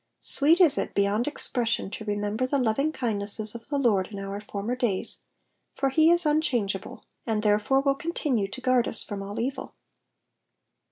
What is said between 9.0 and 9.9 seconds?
from all evil.